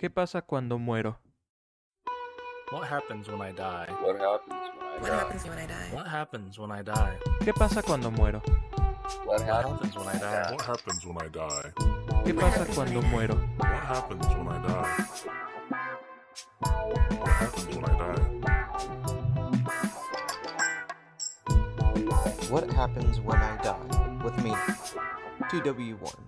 ¿Qué 0.00 0.08
pasa 0.08 0.40
cuando 0.40 0.78
muero? 0.78 1.18
What 2.72 2.88
happens 2.88 3.28
when 3.28 3.42
I 3.42 3.52
die? 3.52 3.86
What 4.00 4.16
happens 4.18 4.48
when 4.72 4.80
I 4.80 4.96
What 4.96 5.10
die? 5.10 5.18
happens 5.18 5.44
when 5.44 5.58
I 5.58 5.66
die? 5.66 5.90
What 5.92 6.06
happens 6.06 6.58
when 6.58 6.70
I 6.72 6.82
die? 6.82 7.18
¿Qué 7.44 7.52
pasa 7.52 7.82
cuando 7.82 8.10
muero? 8.10 8.40
What 9.26 9.42
happens 9.42 9.94
when 9.94 10.08
I 10.08 10.18
die? 10.18 10.52
What 10.52 10.62
happens 10.62 11.04
when 11.04 11.18
I 11.18 11.28
die? 11.28 11.72
¿Qué 12.24 12.32
pasa 12.34 12.64
cuando 12.74 13.02
muero? 13.02 13.34
What 13.58 13.84
happens 13.84 14.26
when 14.36 14.48
I 14.48 14.58
die? 14.62 14.88
What 17.20 17.28
happens 17.28 17.76
when 17.76 17.84
I 17.84 17.92
die? 17.98 18.24
What 22.48 22.72
happens 22.72 23.20
when 23.20 23.36
I 23.36 23.56
die? 23.62 23.76
With 24.24 24.38
me, 24.42 24.54
TW 25.50 25.96
Worn. 26.00 26.24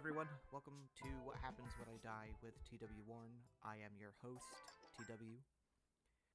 Everyone. 0.00 0.28
Welcome 0.50 0.88
to 1.02 1.08
What 1.24 1.36
Happens 1.42 1.68
When 1.76 1.84
I 1.92 2.00
Die 2.00 2.32
with 2.42 2.56
TW 2.64 3.04
Worn. 3.06 3.36
I 3.62 3.84
am 3.84 3.92
your 4.00 4.16
host, 4.24 4.48
TW. 4.96 5.44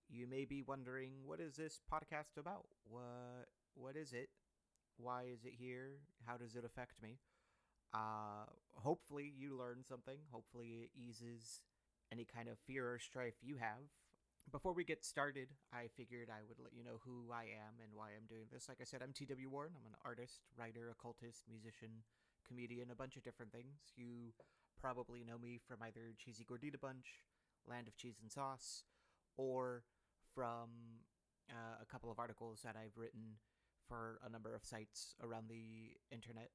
You 0.07 0.27
may 0.27 0.45
be 0.45 0.61
wondering, 0.61 1.13
what 1.25 1.39
is 1.39 1.55
this 1.55 1.81
podcast 1.91 2.37
about? 2.37 2.67
What 2.83 3.49
what 3.73 3.95
is 3.95 4.13
it? 4.13 4.29
Why 4.97 5.23
is 5.33 5.45
it 5.45 5.53
here? 5.57 5.97
How 6.27 6.37
does 6.37 6.55
it 6.55 6.63
affect 6.63 7.01
me? 7.01 7.17
Uh, 7.91 8.45
hopefully 8.75 9.33
you 9.35 9.57
learn 9.57 9.81
something. 9.81 10.19
Hopefully 10.29 10.85
it 10.85 10.89
eases 10.93 11.61
any 12.11 12.23
kind 12.23 12.49
of 12.49 12.59
fear 12.67 12.85
or 12.93 12.99
strife 12.99 13.41
you 13.41 13.55
have. 13.57 13.89
Before 14.51 14.73
we 14.73 14.83
get 14.83 15.03
started, 15.03 15.47
I 15.73 15.89
figured 15.97 16.29
I 16.29 16.45
would 16.47 16.59
let 16.61 16.77
you 16.77 16.83
know 16.83 17.01
who 17.03 17.33
I 17.33 17.45
am 17.49 17.81
and 17.81 17.95
why 17.95 18.09
I'm 18.13 18.29
doing 18.29 18.45
this. 18.53 18.69
Like 18.69 18.77
I 18.79 18.85
said, 18.85 19.01
I'm 19.01 19.11
TW 19.11 19.49
Worn. 19.49 19.71
I'm 19.73 19.89
an 19.89 19.97
artist, 20.05 20.41
writer, 20.55 20.93
occultist, 20.93 21.41
musician, 21.49 22.05
comedian, 22.47 22.91
a 22.91 22.95
bunch 22.95 23.15
of 23.15 23.23
different 23.23 23.51
things. 23.51 23.93
You 23.95 24.33
probably 24.79 25.23
know 25.23 25.37
me 25.37 25.59
from 25.67 25.77
either 25.81 26.13
Cheesy 26.17 26.45
Gordita 26.45 26.79
Bunch, 26.79 27.23
Land 27.67 27.87
of 27.87 27.97
Cheese 27.97 28.19
and 28.21 28.31
Sauce, 28.31 28.83
or 29.37 29.83
from 30.33 30.69
uh, 31.49 31.81
a 31.81 31.85
couple 31.85 32.11
of 32.11 32.19
articles 32.19 32.61
that 32.63 32.75
I've 32.75 32.97
written 32.97 33.37
for 33.87 34.19
a 34.25 34.29
number 34.29 34.55
of 34.55 34.63
sites 34.63 35.15
around 35.23 35.49
the 35.49 35.97
internet. 36.11 36.49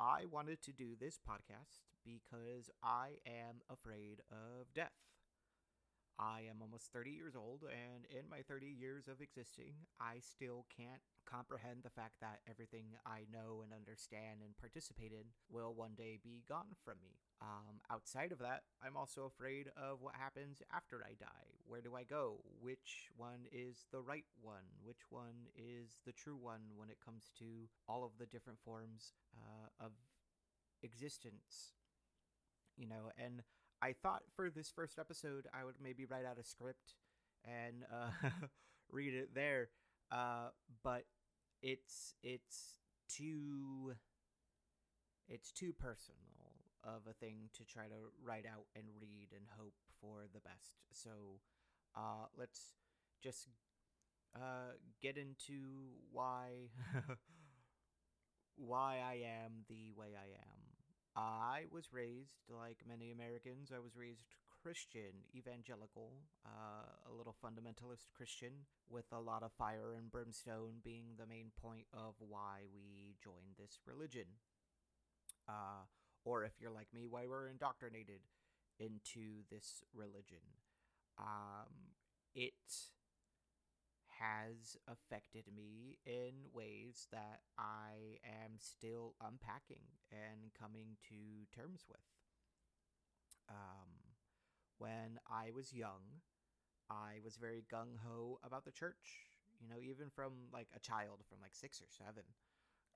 I 0.00 0.24
wanted 0.30 0.62
to 0.62 0.72
do 0.72 0.96
this 0.98 1.18
podcast 1.18 1.84
because 2.04 2.70
I 2.82 3.18
am 3.26 3.60
afraid 3.70 4.22
of 4.30 4.72
death. 4.74 4.92
I 6.18 6.40
am 6.50 6.60
almost 6.60 6.92
30 6.92 7.10
years 7.10 7.34
old, 7.36 7.62
and 7.64 8.04
in 8.10 8.28
my 8.28 8.42
30 8.42 8.66
years 8.66 9.08
of 9.08 9.20
existing, 9.20 9.74
I 10.00 10.20
still 10.20 10.66
can't 10.74 11.00
comprehend 11.24 11.82
the 11.82 11.90
fact 11.90 12.14
that 12.20 12.40
everything 12.48 12.96
I 13.06 13.24
know 13.32 13.62
and 13.62 13.72
understand 13.72 14.42
and 14.42 14.56
participate 14.58 15.12
in 15.12 15.32
will 15.48 15.74
one 15.74 15.94
day 15.96 16.18
be 16.22 16.42
gone 16.48 16.76
from 16.84 16.96
me. 17.02 17.16
Um, 17.40 17.80
outside 17.90 18.32
of 18.32 18.38
that, 18.40 18.62
I'm 18.82 18.96
also 18.96 19.24
afraid 19.24 19.70
of 19.76 20.02
what 20.02 20.14
happens 20.14 20.60
after 20.74 21.02
I 21.04 21.14
die. 21.18 21.56
Where 21.66 21.80
do 21.80 21.94
I 21.96 22.04
go? 22.04 22.40
Which 22.60 23.08
one 23.16 23.46
is 23.52 23.86
the 23.92 24.00
right 24.02 24.26
one? 24.42 24.66
Which 24.84 25.08
one 25.10 25.48
is 25.56 26.00
the 26.04 26.12
true 26.12 26.36
one 26.36 26.76
when 26.76 26.90
it 26.90 26.98
comes 27.04 27.30
to 27.38 27.68
all 27.88 28.04
of 28.04 28.12
the 28.18 28.26
different 28.26 28.58
forms 28.64 29.14
uh, 29.36 29.84
of 29.84 29.92
existence? 30.82 31.72
You 32.76 32.86
know, 32.88 33.10
and 33.18 33.42
I 33.82 33.94
thought 34.02 34.22
for 34.36 34.50
this 34.50 34.70
first 34.70 34.98
episode, 34.98 35.46
I 35.54 35.64
would 35.64 35.76
maybe 35.82 36.04
write 36.04 36.24
out 36.24 36.38
a 36.38 36.44
script 36.44 36.94
and 37.44 37.84
uh, 37.90 38.28
read 38.90 39.14
it 39.14 39.34
there, 39.34 39.68
uh, 40.12 40.48
but 40.82 41.04
it's 41.62 42.14
it's 42.22 42.74
too 43.08 43.94
it's 45.28 45.52
too 45.52 45.72
personal 45.72 46.18
of 46.84 47.02
a 47.08 47.12
thing 47.12 47.48
to 47.54 47.64
try 47.64 47.84
to 47.84 48.10
write 48.24 48.46
out 48.46 48.64
and 48.74 48.84
read 49.00 49.28
and 49.34 49.44
hope 49.58 49.74
for 50.00 50.24
the 50.32 50.40
best. 50.40 50.74
So 50.92 51.10
uh, 51.96 52.26
let's 52.38 52.74
just 53.22 53.48
uh, 54.34 54.76
get 55.02 55.16
into 55.16 55.92
why 56.12 56.70
why 58.56 59.00
I 59.04 59.14
am 59.24 59.64
the 59.68 59.92
way 59.96 60.08
I 60.16 60.26
am. 60.26 60.59
I 61.20 61.64
was 61.70 61.92
raised 61.92 62.48
like 62.48 62.78
many 62.88 63.10
Americans. 63.10 63.70
I 63.74 63.78
was 63.78 63.96
raised 63.96 64.24
Christian, 64.62 65.28
evangelical, 65.36 66.12
uh, 66.46 67.10
a 67.10 67.12
little 67.12 67.34
fundamentalist 67.44 68.08
Christian, 68.14 68.64
with 68.88 69.04
a 69.12 69.20
lot 69.20 69.42
of 69.42 69.52
fire 69.52 69.92
and 69.96 70.10
brimstone 70.10 70.80
being 70.82 71.16
the 71.18 71.26
main 71.26 71.50
point 71.60 71.86
of 71.92 72.14
why 72.18 72.64
we 72.72 73.16
joined 73.22 73.56
this 73.58 73.80
religion. 73.86 74.26
Uh, 75.48 75.84
or 76.24 76.44
if 76.44 76.52
you're 76.58 76.70
like 76.70 76.88
me, 76.94 77.06
why 77.06 77.26
we're 77.26 77.48
indoctrinated 77.48 78.20
into 78.78 79.44
this 79.50 79.82
religion. 79.94 80.44
Um, 81.18 81.92
it 82.34 82.54
has 84.20 84.76
affected 84.86 85.44
me 85.54 85.98
in 86.04 86.52
ways 86.52 87.08
that 87.10 87.40
I 87.58 88.20
am 88.24 88.52
still 88.58 89.14
unpacking 89.20 89.82
and 90.12 90.52
coming 90.58 90.96
to 91.08 91.48
terms 91.56 91.84
with. 91.88 92.04
Um, 93.48 94.14
when 94.78 95.18
I 95.30 95.50
was 95.54 95.72
young, 95.72 96.22
I 96.90 97.20
was 97.24 97.36
very 97.36 97.64
gung 97.72 97.96
ho 98.06 98.38
about 98.44 98.64
the 98.64 98.72
church. 98.72 99.26
You 99.60 99.68
know, 99.68 99.82
even 99.82 100.10
from 100.10 100.32
like 100.52 100.68
a 100.74 100.80
child, 100.80 101.20
from 101.28 101.38
like 101.40 101.54
six 101.54 101.80
or 101.80 101.88
seven. 101.88 102.24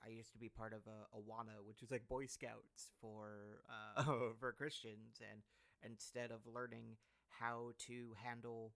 I 0.05 0.11
used 0.11 0.33
to 0.33 0.39
be 0.39 0.49
part 0.51 0.75
of 0.75 0.81
a 0.87 1.17
Awana, 1.17 1.65
which 1.65 1.83
is 1.83 1.91
like 1.91 2.07
Boy 2.09 2.27
Scouts 2.27 2.91
for 3.01 3.63
uh, 3.97 4.03
for 4.41 4.53
Christians, 4.53 5.21
and 5.21 5.43
instead 5.83 6.31
of 6.31 6.41
learning 6.47 6.97
how 7.41 7.73
to 7.87 8.15
handle 8.23 8.73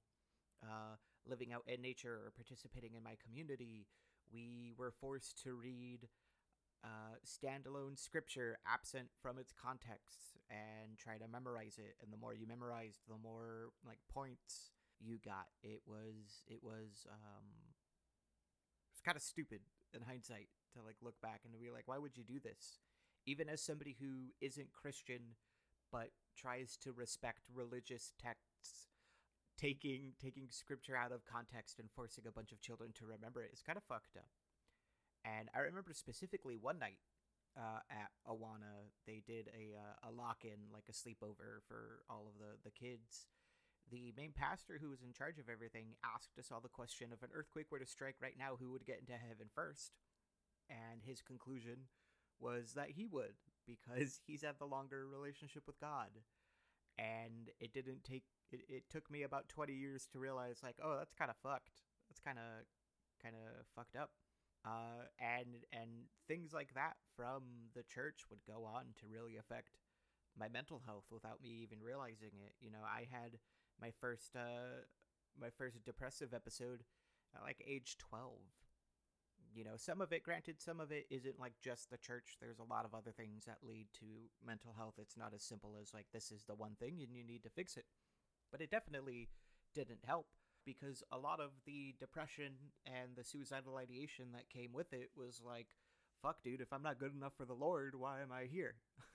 uh, 0.62 0.96
living 1.28 1.52
out 1.52 1.62
in 1.66 1.82
nature 1.82 2.14
or 2.14 2.32
participating 2.34 2.94
in 2.94 3.02
my 3.02 3.16
community, 3.24 3.86
we 4.32 4.72
were 4.76 4.92
forced 5.00 5.42
to 5.44 5.54
read 5.54 6.08
uh, 6.84 7.18
standalone 7.26 7.98
scripture 7.98 8.58
absent 8.66 9.08
from 9.20 9.38
its 9.38 9.52
context 9.52 10.38
and 10.50 10.96
try 10.98 11.18
to 11.18 11.28
memorize 11.28 11.76
it. 11.78 11.96
And 12.02 12.12
the 12.12 12.16
more 12.16 12.34
you 12.34 12.46
memorized, 12.46 13.00
the 13.08 13.18
more 13.22 13.70
like 13.86 13.98
points 14.12 14.70
you 15.00 15.18
got. 15.24 15.46
It 15.62 15.80
was 15.86 16.42
it 16.46 16.62
was 16.62 17.06
um, 17.10 17.46
it's 18.92 19.00
kind 19.00 19.16
of 19.16 19.22
stupid 19.22 19.60
in 19.94 20.02
hindsight 20.02 20.48
to 20.74 20.82
like 20.84 20.96
look 21.02 21.20
back 21.22 21.40
and 21.44 21.52
to 21.52 21.58
be 21.58 21.70
like, 21.70 21.86
why 21.86 21.98
would 21.98 22.16
you 22.16 22.24
do 22.24 22.40
this? 22.42 22.78
Even 23.26 23.48
as 23.48 23.60
somebody 23.62 23.96
who 24.00 24.32
isn't 24.40 24.72
Christian 24.72 25.36
but 25.90 26.10
tries 26.36 26.76
to 26.76 26.92
respect 26.92 27.40
religious 27.52 28.12
texts 28.20 28.87
taking 29.58 30.12
taking 30.22 30.46
scripture 30.50 30.96
out 30.96 31.12
of 31.12 31.26
context 31.26 31.78
and 31.78 31.90
forcing 31.90 32.24
a 32.26 32.32
bunch 32.32 32.52
of 32.52 32.60
children 32.60 32.92
to 32.94 33.06
remember 33.06 33.42
it 33.42 33.50
is 33.52 33.62
kind 33.62 33.76
of 33.76 33.84
fucked 33.84 34.16
up. 34.16 34.30
And 35.24 35.48
I 35.54 35.60
remember 35.60 35.92
specifically 35.92 36.56
one 36.56 36.78
night 36.78 37.02
uh, 37.58 37.82
at 37.90 38.14
Awana, 38.26 38.94
they 39.06 39.22
did 39.26 39.50
a 39.50 39.74
uh, 39.74 40.08
a 40.08 40.10
lock 40.12 40.44
in, 40.44 40.70
like 40.72 40.86
a 40.88 40.94
sleepover 40.94 41.66
for 41.66 42.06
all 42.08 42.30
of 42.30 42.38
the 42.38 42.56
the 42.64 42.70
kids. 42.70 43.26
The 43.90 44.12
main 44.16 44.32
pastor, 44.36 44.78
who 44.80 44.90
was 44.90 45.02
in 45.02 45.12
charge 45.12 45.38
of 45.38 45.48
everything, 45.48 45.96
asked 46.04 46.38
us 46.38 46.52
all 46.52 46.60
the 46.60 46.68
question: 46.68 47.08
if 47.12 47.22
an 47.22 47.34
earthquake 47.34 47.72
were 47.72 47.80
to 47.80 47.86
strike 47.86 48.16
right 48.22 48.38
now, 48.38 48.56
who 48.58 48.70
would 48.70 48.86
get 48.86 49.00
into 49.00 49.12
heaven 49.12 49.48
first? 49.54 49.98
And 50.70 51.02
his 51.02 51.22
conclusion 51.22 51.88
was 52.38 52.74
that 52.74 52.90
he 52.90 53.06
would, 53.06 53.34
because 53.66 54.20
he's 54.26 54.42
had 54.42 54.58
the 54.58 54.66
longer 54.66 55.06
relationship 55.08 55.64
with 55.66 55.80
God. 55.80 56.10
And 56.98 57.50
it 57.60 57.72
didn't 57.72 58.04
take 58.04 58.24
it, 58.52 58.60
it 58.68 58.82
took 58.90 59.10
me 59.10 59.22
about 59.22 59.48
20 59.48 59.72
years 59.72 60.06
to 60.12 60.18
realize 60.18 60.60
like 60.62 60.76
oh 60.82 60.96
that's 60.98 61.14
kind 61.14 61.30
of 61.30 61.36
fucked. 61.42 61.82
That's 62.08 62.20
kind 62.20 62.38
of 62.38 62.64
kind 63.22 63.34
of 63.34 63.66
fucked 63.74 63.96
up. 63.96 64.10
Uh, 64.66 65.06
and 65.20 65.64
and 65.72 66.10
things 66.26 66.52
like 66.52 66.74
that 66.74 66.96
from 67.16 67.70
the 67.74 67.82
church 67.82 68.24
would 68.30 68.44
go 68.46 68.64
on 68.64 68.94
to 68.98 69.06
really 69.06 69.36
affect 69.36 69.78
my 70.38 70.48
mental 70.48 70.82
health 70.84 71.04
without 71.10 71.42
me 71.42 71.50
even 71.62 71.78
realizing 71.82 72.34
it. 72.44 72.54
You 72.60 72.70
know 72.70 72.84
i 72.84 73.06
had 73.10 73.38
my 73.80 73.90
first 74.00 74.34
uh 74.36 74.84
my 75.40 75.50
first 75.50 75.84
depressive 75.84 76.34
episode 76.34 76.82
at 77.34 77.42
like 77.42 77.62
age 77.66 77.96
12 77.98 78.32
you 79.54 79.64
know 79.64 79.76
some 79.76 80.00
of 80.00 80.12
it 80.12 80.22
granted 80.22 80.60
some 80.60 80.80
of 80.80 80.92
it 80.92 81.06
isn't 81.10 81.40
like 81.40 81.54
just 81.62 81.90
the 81.90 81.96
church. 81.98 82.36
There's 82.40 82.58
a 82.58 82.64
lot 82.70 82.84
of 82.84 82.94
other 82.94 83.12
things 83.12 83.44
that 83.46 83.58
lead 83.66 83.86
to 84.00 84.06
mental 84.44 84.74
health. 84.76 84.94
It's 84.98 85.16
not 85.16 85.32
as 85.34 85.42
simple 85.42 85.76
as 85.80 85.94
like 85.94 86.06
this 86.12 86.30
is 86.30 86.44
the 86.44 86.54
one 86.54 86.76
thing 86.78 87.00
and 87.02 87.14
you 87.14 87.24
need 87.24 87.42
to 87.44 87.50
fix 87.50 87.76
it 87.76 87.84
but 88.50 88.60
it 88.60 88.70
definitely 88.70 89.28
didn't 89.74 90.04
help 90.06 90.26
because 90.64 91.02
a 91.12 91.18
lot 91.18 91.40
of 91.40 91.50
the 91.66 91.94
depression 91.98 92.52
and 92.86 93.16
the 93.16 93.24
suicidal 93.24 93.76
ideation 93.76 94.26
that 94.32 94.48
came 94.50 94.72
with 94.72 94.92
it 94.92 95.10
was 95.16 95.40
like 95.44 95.68
fuck 96.22 96.42
dude 96.42 96.60
if 96.60 96.72
i'm 96.72 96.82
not 96.82 96.98
good 96.98 97.14
enough 97.14 97.32
for 97.36 97.44
the 97.44 97.54
lord 97.54 97.94
why 97.94 98.20
am 98.20 98.32
i 98.32 98.44
here 98.44 98.74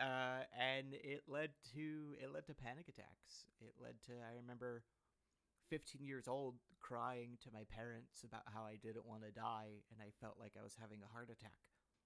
uh, 0.00 0.44
And 0.56 0.92
it 0.92 1.24
led 1.28 1.50
to 1.74 2.16
it 2.20 2.32
led 2.32 2.46
to 2.46 2.54
panic 2.54 2.88
attacks. 2.88 3.48
It 3.60 3.74
led 3.80 3.96
to 4.06 4.12
I 4.20 4.32
remember 4.36 4.82
15 5.70 6.04
years 6.04 6.28
old 6.28 6.56
crying 6.80 7.38
to 7.42 7.50
my 7.52 7.64
parents 7.74 8.22
about 8.22 8.46
how 8.52 8.62
I 8.64 8.76
didn't 8.76 9.06
want 9.06 9.22
to 9.24 9.32
die 9.32 9.82
and 9.90 9.98
I 10.00 10.12
felt 10.20 10.36
like 10.38 10.52
I 10.58 10.62
was 10.62 10.76
having 10.80 11.00
a 11.02 11.12
heart 11.12 11.30
attack. 11.30 11.58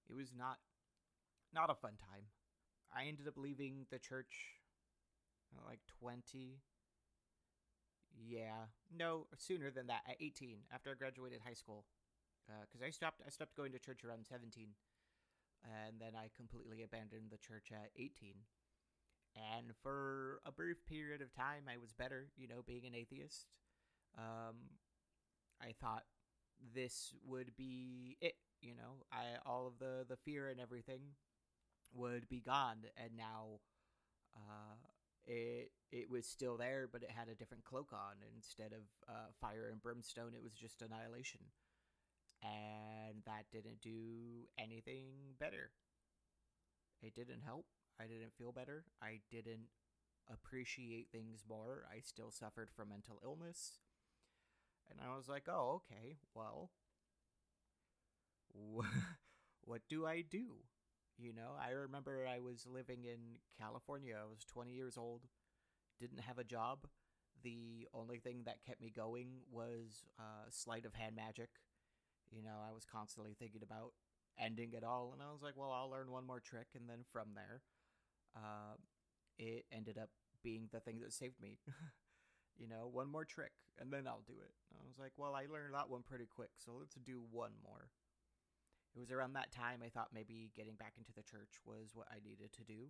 It 0.09 0.15
was 0.15 0.33
not 0.35 0.57
not 1.53 1.69
a 1.69 1.75
fun 1.75 1.93
time. 1.99 2.25
I 2.93 3.05
ended 3.05 3.27
up 3.27 3.37
leaving 3.37 3.87
the 3.91 3.99
church 3.99 4.60
like 5.67 5.81
20. 5.99 6.61
Yeah, 8.13 8.69
no, 8.95 9.27
sooner 9.37 9.71
than 9.71 9.87
that 9.87 10.01
at 10.07 10.17
18 10.19 10.59
after 10.73 10.91
I 10.91 10.95
graduated 10.95 11.41
high 11.45 11.53
school. 11.53 11.85
Uh, 12.49 12.65
cuz 12.71 12.81
I 12.81 12.89
stopped 12.89 13.21
I 13.25 13.29
stopped 13.29 13.55
going 13.55 13.71
to 13.71 13.79
church 13.79 14.03
around 14.03 14.25
17 14.27 14.75
and 15.63 15.99
then 16.01 16.15
I 16.15 16.29
completely 16.35 16.83
abandoned 16.83 17.31
the 17.31 17.37
church 17.37 17.71
at 17.71 17.91
18. 17.95 18.35
And 19.35 19.75
for 19.83 20.41
a 20.45 20.51
brief 20.51 20.85
period 20.85 21.21
of 21.21 21.33
time, 21.33 21.69
I 21.69 21.77
was 21.77 21.93
better, 21.93 22.31
you 22.37 22.47
know, 22.47 22.63
being 22.63 22.85
an 22.85 22.95
atheist. 22.95 23.47
Um, 24.17 24.79
I 25.61 25.73
thought 25.73 26.05
this 26.75 27.13
would 27.25 27.55
be 27.55 28.17
it, 28.21 28.35
you 28.61 28.75
know. 28.75 29.05
I 29.11 29.37
all 29.45 29.67
of 29.67 29.79
the 29.79 30.05
the 30.07 30.17
fear 30.17 30.49
and 30.49 30.59
everything 30.59 31.01
would 31.93 32.27
be 32.29 32.41
gone, 32.41 32.85
and 32.97 33.15
now 33.17 33.59
uh, 34.35 34.75
it 35.25 35.71
it 35.91 36.09
was 36.09 36.25
still 36.25 36.57
there, 36.57 36.87
but 36.91 37.03
it 37.03 37.11
had 37.11 37.27
a 37.29 37.35
different 37.35 37.63
cloak 37.65 37.91
on. 37.93 38.15
Instead 38.35 38.73
of 38.73 38.83
uh, 39.09 39.29
fire 39.39 39.69
and 39.71 39.81
brimstone, 39.81 40.33
it 40.35 40.43
was 40.43 40.53
just 40.53 40.81
annihilation 40.81 41.41
and 42.43 43.21
that 43.25 43.45
didn't 43.51 43.81
do 43.81 44.47
anything 44.57 45.35
better. 45.39 45.71
It 47.01 47.13
didn't 47.15 47.41
help. 47.45 47.65
I 47.99 48.03
didn't 48.05 48.33
feel 48.37 48.51
better. 48.51 48.85
I 49.01 49.21
didn't 49.29 49.67
appreciate 50.31 51.09
things 51.11 51.43
more. 51.47 51.85
I 51.91 51.99
still 51.99 52.31
suffered 52.31 52.69
from 52.75 52.89
mental 52.89 53.19
illness. 53.23 53.79
And 54.89 54.99
I 54.99 55.15
was 55.15 55.27
like, 55.27 55.47
oh, 55.47 55.81
okay, 55.83 56.17
well, 56.35 56.71
what 59.63 59.81
do 59.89 60.05
I 60.05 60.21
do? 60.21 60.57
You 61.21 61.33
know, 61.33 61.51
I 61.61 61.71
remember 61.71 62.25
I 62.27 62.39
was 62.39 62.65
living 62.65 63.05
in 63.05 63.37
California. 63.59 64.15
I 64.19 64.27
was 64.27 64.43
20 64.45 64.71
years 64.71 64.97
old, 64.97 65.21
didn't 65.99 66.21
have 66.21 66.39
a 66.39 66.43
job. 66.43 66.87
The 67.43 67.87
only 67.93 68.19
thing 68.19 68.43
that 68.45 68.63
kept 68.65 68.81
me 68.81 68.91
going 68.95 69.41
was 69.51 70.03
uh, 70.19 70.49
sleight 70.49 70.85
of 70.85 70.93
hand 70.93 71.15
magic 71.15 71.49
you 72.31 72.41
know, 72.41 72.63
I 72.67 72.73
was 72.73 72.85
constantly 72.85 73.35
thinking 73.37 73.61
about 73.61 73.91
ending 74.39 74.71
it 74.73 74.83
all, 74.83 75.11
and 75.13 75.21
I 75.21 75.31
was 75.31 75.41
like, 75.41 75.53
well, 75.55 75.71
I'll 75.71 75.89
learn 75.89 76.09
one 76.09 76.25
more 76.25 76.39
trick, 76.39 76.67
and 76.75 76.89
then 76.89 77.03
from 77.11 77.35
there, 77.35 77.61
uh, 78.35 78.79
it 79.37 79.65
ended 79.71 79.97
up 79.97 80.09
being 80.43 80.69
the 80.71 80.79
thing 80.79 80.99
that 81.01 81.13
saved 81.13 81.39
me. 81.41 81.59
you 82.57 82.67
know, 82.67 82.89
one 82.91 83.11
more 83.11 83.25
trick, 83.25 83.51
and 83.79 83.91
then 83.91 84.07
I'll 84.07 84.23
do 84.25 84.39
it. 84.39 84.53
And 84.71 84.79
I 84.81 84.87
was 84.87 84.97
like, 84.97 85.11
well, 85.17 85.35
I 85.35 85.45
learned 85.51 85.73
that 85.73 85.89
one 85.89 86.03
pretty 86.07 86.27
quick, 86.33 86.51
so 86.57 86.71
let's 86.79 86.95
do 86.95 87.21
one 87.31 87.51
more. 87.63 87.89
It 88.95 88.99
was 88.99 89.11
around 89.11 89.33
that 89.33 89.51
time 89.51 89.79
I 89.85 89.89
thought 89.89 90.09
maybe 90.13 90.51
getting 90.55 90.75
back 90.75 90.93
into 90.97 91.13
the 91.13 91.23
church 91.23 91.59
was 91.65 91.91
what 91.93 92.07
I 92.11 92.19
needed 92.23 92.51
to 92.53 92.63
do. 92.63 92.89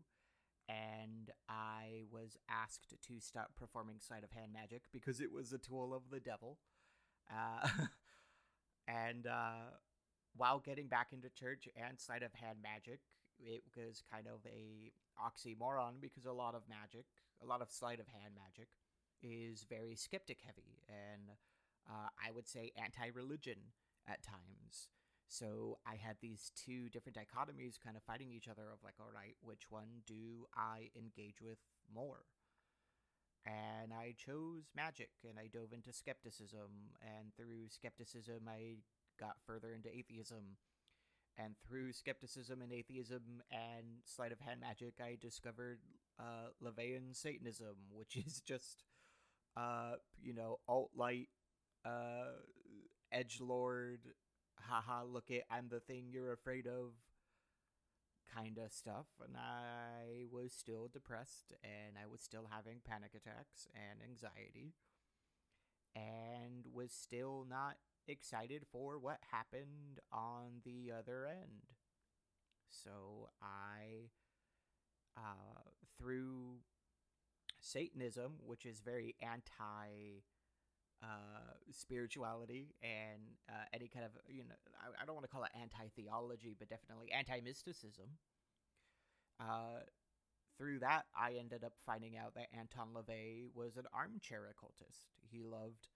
And 0.70 1.30
I 1.50 2.04
was 2.12 2.38
asked 2.50 2.94
to 3.08 3.20
stop 3.20 3.52
performing 3.58 3.98
sleight 4.00 4.24
of 4.24 4.32
hand 4.32 4.54
magic 4.54 4.84
because 4.94 5.20
it 5.20 5.32
was 5.32 5.52
a 5.54 5.58
tool 5.58 5.94
of 5.94 6.04
the 6.12 6.20
devil. 6.20 6.58
Uh, 7.30 7.68
And 8.88 9.28
uh, 9.28 9.78
while 10.36 10.60
getting 10.60 10.88
back 10.88 11.14
into 11.14 11.30
church 11.30 11.68
and 11.76 12.00
sleight 12.00 12.24
of 12.24 12.34
hand 12.34 12.58
magic, 12.62 13.00
it 13.40 13.64
was 13.76 14.04
kind 14.12 14.28
of 14.28 14.40
a 14.46 14.92
oxymoron 15.20 16.02
because 16.02 16.26
a 16.26 16.32
lot 16.32 16.56
of 16.56 16.64
magic, 16.70 17.06
a 17.42 17.46
lot 17.46 17.62
of 17.62 17.72
sleight 17.72 18.00
of 18.00 18.08
hand 18.08 18.34
magic, 18.36 18.68
is 19.24 19.66
very 19.70 19.96
skeptic 19.96 20.40
heavy 20.46 20.82
and 20.90 21.38
uh, 21.90 22.10
I 22.18 22.32
would 22.32 22.48
say 22.48 22.72
anti-religion 22.82 23.58
at 24.08 24.24
times. 24.24 24.90
So 25.32 25.80
I 25.88 25.96
had 25.96 26.18
these 26.22 26.52
two 26.56 26.90
different 26.90 27.18
dichotomies 27.18 27.80
kind 27.80 27.96
of 27.96 28.04
fighting 28.04 28.32
each 28.32 28.50
other 28.50 28.68
of 28.72 28.84
like, 28.84 28.96
all 29.00 29.12
right, 29.16 29.36
which 29.42 29.72
one 29.72 30.04
do 30.06 30.48
I 30.56 30.90
engage 30.96 31.42
with 31.42 31.60
more? 31.94 32.26
and 33.46 33.92
I 33.94 34.14
chose 34.18 34.70
magic 34.76 35.10
and 35.28 35.40
I 35.40 35.48
dove 35.52 35.74
into 35.74 35.92
skepticism 35.94 36.94
and 37.02 37.34
through 37.36 37.70
skepticism 37.70 38.48
I 38.48 38.78
got 39.20 39.38
further 39.46 39.74
into 39.74 39.90
atheism 39.90 40.58
and 41.38 41.56
through 41.68 41.94
skepticism 41.94 42.62
and 42.62 42.72
atheism 42.72 43.42
and 43.52 44.04
sleight 44.06 44.32
of 44.32 44.40
hand 44.40 44.62
magic 44.62 44.96
I 45.02 45.18
discovered 45.20 45.80
uh 46.20 46.50
LaVeyan 46.64 47.16
Satanism 47.16 47.76
which 47.92 48.16
is 48.26 48.42
just 48.42 48.84
uh 49.58 49.94
you 50.22 50.34
know 50.34 50.60
alt 50.68 50.92
light 50.96 51.30
uh 51.86 52.38
edge 53.12 53.40
lord 53.42 54.00
haha 54.72 55.04
look 55.04 55.30
it 55.30 55.44
I'm 55.52 55.68
the 55.68 55.82
thing 55.82 56.06
you're 56.10 56.32
afraid 56.32 56.66
of 56.66 56.94
kind 58.34 58.58
of 58.58 58.72
stuff 58.72 59.08
and 59.22 59.36
I 59.36 60.24
was 60.32 60.54
still 60.54 60.88
depressed 60.88 61.54
and 61.62 61.98
I 62.02 62.08
was 62.08 62.22
still 62.22 62.48
having 62.50 62.78
panic 62.88 63.12
attacks 63.14 63.68
and 63.76 64.00
anxiety 64.02 64.74
and 65.94 66.66
was 66.74 66.94
still 66.94 67.46
not 67.50 67.76
excited 68.08 68.64
for 68.72 68.98
what 68.98 69.20
happened 69.32 70.00
on 70.14 70.62
the 70.64 70.94
other 70.98 71.26
end. 71.26 71.76
So 72.70 73.30
I 73.42 74.08
uh 75.18 75.68
through 75.98 76.60
Satanism, 77.60 78.36
which 78.46 78.66
is 78.66 78.80
very 78.80 79.16
anti 79.22 80.24
uh, 81.04 81.58
spirituality 81.72 82.76
and 82.84 83.22
uh, 83.50 83.66
any 83.74 83.88
kind 83.88 84.06
of 84.06 84.12
you 84.28 84.44
know 84.44 84.56
I, 84.80 85.02
I 85.02 85.06
don't 85.06 85.16
want 85.16 85.26
to 85.26 85.32
call 85.32 85.44
it 85.44 85.52
anti 85.60 85.90
theology, 85.96 86.56
but 86.58 86.70
definitely 86.70 87.12
anti 87.12 87.42
mysticism. 87.42 88.18
Uh, 89.40 89.82
through 90.58 90.80
that, 90.80 91.06
I 91.18 91.34
ended 91.40 91.64
up 91.64 91.74
finding 91.84 92.18
out 92.18 92.36
that 92.36 92.48
Anton 92.56 92.90
LaVey 92.96 93.48
was 93.56 93.78
an 93.78 93.86
armchair 93.94 94.46
occultist. 94.52 95.10
He 95.22 95.42
loved 95.42 95.88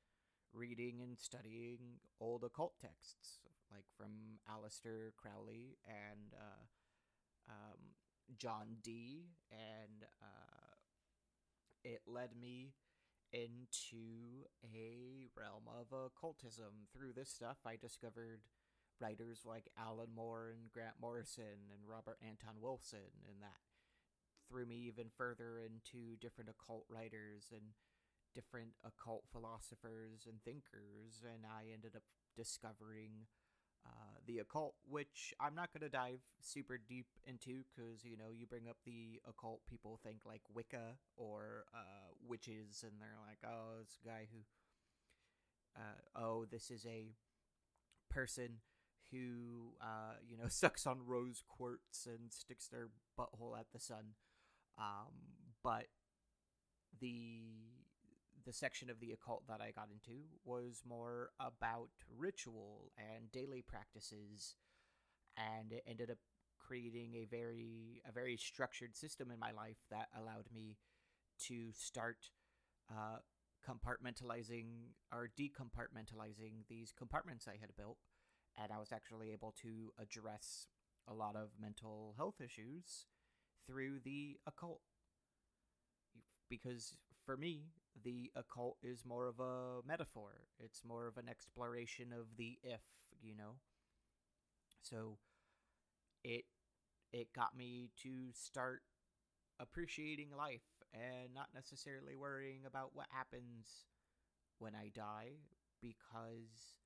reading 0.54 1.02
and 1.04 1.19
studying 1.19 2.00
old 2.19 2.44
occult 2.44 2.74
texts, 2.81 3.40
like 3.72 3.86
from 3.96 4.40
Aleister 4.50 5.12
Crowley 5.18 5.78
and 5.86 6.34
uh, 6.34 6.63
um, 7.50 7.78
John 8.38 8.78
Dee, 8.81 9.28
and 9.51 10.03
uh, 10.22 10.74
it 11.84 12.01
led 12.08 12.30
me 12.39 12.74
into 13.36 14.48
a 14.63 15.27
realm 15.36 15.68
of 15.68 15.92
occultism. 15.92 16.88
Through 16.96 17.13
this 17.13 17.30
stuff, 17.30 17.58
I 17.65 17.75
discovered 17.75 18.39
writers 19.01 19.44
like 19.46 19.68
Alan 19.77 20.15
Moore 20.15 20.56
and 20.56 20.72
Grant 20.72 20.96
Morrison 21.01 21.68
and 21.72 21.84
Robert 21.86 22.18
Anton 22.24 22.62
Wilson, 22.62 23.12
and 23.27 23.42
that 23.42 23.60
threw 24.48 24.65
me 24.65 24.75
even 24.88 25.08
further 25.18 25.60
into 25.60 26.15
different 26.22 26.50
occult 26.50 26.86
writers 26.88 27.51
and 27.51 27.75
different 28.34 28.72
occult 28.86 29.24
philosophers 29.32 30.27
and 30.27 30.42
thinkers, 30.44 31.24
and 31.24 31.44
I 31.46 31.74
ended 31.74 31.96
up 31.96 32.04
discovering 32.38 33.27
uh, 33.86 34.18
the 34.25 34.39
occult, 34.39 34.75
which 34.89 35.34
I'm 35.39 35.56
not 35.56 35.70
going 35.74 35.89
to 35.89 35.96
dive 35.96 36.20
super 36.42 36.77
deep 36.77 37.08
into 37.25 37.63
because, 37.70 38.04
you 38.04 38.18
know, 38.18 38.32
you 38.34 38.46
bring 38.46 38.68
up 38.68 38.77
the 38.86 39.22
occult, 39.27 39.62
people 39.70 40.00
think 40.04 40.20
like 40.25 40.42
Wicca 40.54 40.98
or 41.15 41.65
uh, 41.74 42.13
witches, 42.27 42.84
and 42.84 42.94
they're 43.00 43.20
like, 43.27 43.39
oh, 43.46 43.80
this 43.82 44.00
guy 44.06 44.27
who, 44.32 44.39
uh, 45.77 46.20
oh, 46.22 46.46
this 46.46 46.72
is 46.72 46.86
a 46.86 47.13
person 48.10 48.60
who, 49.12 49.74
uh, 49.82 50.15
you 50.27 50.38
know, 50.38 50.48
sucks 50.50 50.88
on 50.88 51.06
rose 51.06 51.44
quartz 51.48 52.06
and 52.06 52.32
sticks 52.32 52.68
their 52.68 52.89
butthole 53.20 53.58
at 53.58 53.68
the 53.74 53.80
sun. 53.80 54.15
Um, 54.77 55.13
but 55.63 55.88
the 57.00 57.42
the 58.46 58.54
section 58.54 58.90
of 58.90 59.00
the 59.00 59.12
occult 59.12 59.48
that 59.48 59.62
I 59.62 59.72
got 59.72 59.90
into 59.92 60.22
was 60.44 60.84
more 60.88 61.32
about 61.40 61.90
ritual 62.18 62.92
and 62.98 63.32
daily 63.32 63.64
practices, 63.66 64.56
and 65.38 65.72
it 65.72 65.84
ended 65.88 66.12
up 66.12 66.18
creating 66.60 67.16
a 67.16 67.25
very 67.25 68.02
a 68.08 68.12
very 68.12 68.38
structured 68.38 68.96
system 68.96 69.32
in 69.32 69.40
my 69.40 69.52
life 69.52 69.78
that 69.92 70.08
allowed 70.18 70.46
me 70.54 70.78
to 71.48 71.72
start 71.74 72.30
uh, 72.90 73.18
compartmentalizing 73.68 74.94
or 75.12 75.30
decompartmentalizing 75.40 76.66
these 76.70 76.94
compartments 76.98 77.48
I 77.48 77.58
had 77.60 77.75
built, 77.75 77.98
and 78.62 78.72
I 78.72 78.80
was 78.80 78.92
actually 78.92 79.32
able 79.32 79.54
to 79.64 79.92
address 80.00 80.68
a 81.08 81.14
lot 81.14 81.36
of 81.36 81.50
mental 81.60 82.14
health 82.18 82.42
issues 82.44 83.06
through 83.68 84.00
the 84.04 84.38
occult. 84.48 84.82
Because 86.50 86.94
for 87.25 87.38
me, 87.38 87.72
the 88.04 88.32
occult 88.36 88.78
is 88.84 89.06
more 89.06 89.28
of 89.28 89.40
a 89.40 89.82
metaphor. 89.88 90.48
It's 90.60 90.84
more 90.86 91.08
of 91.08 91.18
an 91.18 91.30
exploration 91.30 92.12
of 92.14 92.28
the 92.38 92.58
if, 92.64 92.82
you 93.22 93.36
know. 93.36 93.56
So 94.82 95.18
it 96.24 96.46
it 97.14 97.34
got 97.34 97.56
me 97.58 97.92
to 98.04 98.32
start 98.34 98.82
appreciating 99.60 100.30
life 100.38 100.84
and 100.94 101.34
not 101.34 101.50
necessarily 101.56 102.16
worrying 102.16 102.62
about 102.68 102.92
what 102.94 103.08
happens 103.12 103.86
when 104.60 104.75
I 104.75 104.92
die 104.96 105.34
because 105.82 106.78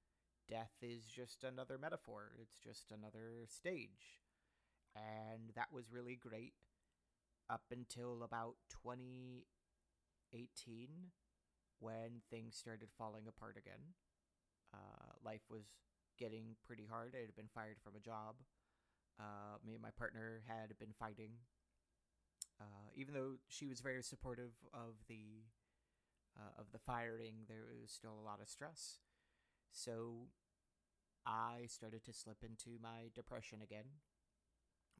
death 0.50 0.74
is 0.82 1.06
just 1.06 1.44
another 1.44 1.78
metaphor. 1.80 2.32
It's 2.42 2.58
just 2.60 2.92
another 2.92 3.46
stage. 3.48 4.22
And 4.96 5.52
that 5.56 5.74
was 5.74 5.92
really 5.92 6.16
great 6.16 6.54
up 7.50 7.64
until 7.72 8.24
about 8.24 8.56
2018 10.32 11.12
when 11.80 12.22
things 12.30 12.56
started 12.56 12.90
falling 12.98 13.28
apart 13.28 13.56
again. 13.58 13.96
Uh, 14.74 15.14
life 15.24 15.50
was 15.50 15.64
getting 16.18 16.56
pretty 16.66 16.86
hard. 16.90 17.16
I 17.16 17.22
had 17.22 17.36
been 17.36 17.50
fired 17.54 17.78
from 17.84 17.96
a 17.96 18.00
job. 18.00 18.36
Uh, 19.20 19.58
me 19.66 19.74
and 19.74 19.82
my 19.82 19.92
partner 19.92 20.42
had 20.48 20.78
been 20.80 20.94
fighting. 20.98 21.32
Uh, 22.60 22.92
even 22.96 23.14
though 23.14 23.40
she 23.48 23.68
was 23.68 23.80
very 23.80 24.04
supportive 24.04 24.52
of 24.74 24.96
the 25.08 25.48
uh, 26.38 26.60
of 26.60 26.72
the 26.72 26.80
firing, 26.80 27.48
there 27.48 27.66
was 27.82 27.92
still 27.92 28.16
a 28.20 28.26
lot 28.26 28.40
of 28.42 28.48
stress. 28.48 29.00
So 29.72 30.28
I 31.26 31.66
started 31.68 32.04
to 32.06 32.14
slip 32.14 32.44
into 32.44 32.80
my 32.82 33.10
depression 33.16 33.60
again. 33.62 33.86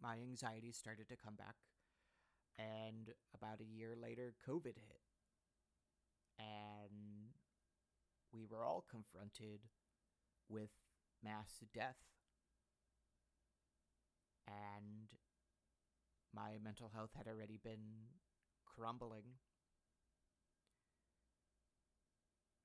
My 0.02 0.16
anxiety 0.16 0.72
started 0.72 1.08
to 1.10 1.16
come 1.16 1.36
back. 1.36 1.56
And 2.58 3.14
about 3.34 3.62
a 3.62 3.78
year 3.78 3.96
later, 4.00 4.34
COVID 4.48 4.76
hit. 4.76 5.09
And 6.40 7.34
we 8.32 8.46
were 8.46 8.64
all 8.64 8.86
confronted 8.90 9.60
with 10.48 10.72
mass 11.24 11.64
death. 11.74 11.98
And 14.48 15.10
my 16.34 16.58
mental 16.64 16.92
health 16.94 17.12
had 17.16 17.28
already 17.28 17.60
been 17.62 18.10
crumbling. 18.66 19.38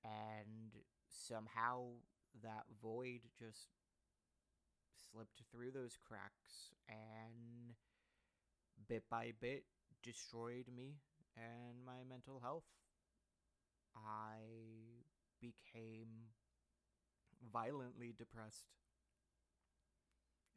And 0.05 0.73
somehow 1.09 1.85
that 2.43 2.65
void 2.83 3.21
just 3.39 3.69
slipped 5.11 5.43
through 5.51 5.71
those 5.73 5.97
cracks 6.07 6.73
and 6.89 7.75
bit 8.89 9.05
by 9.11 9.33
bit 9.41 9.65
destroyed 10.03 10.67
me 10.75 10.97
and 11.37 11.85
my 11.85 12.05
mental 12.09 12.41
health. 12.41 12.65
I 13.97 15.05
became 15.41 16.35
violently 17.53 18.15
depressed. 18.17 18.67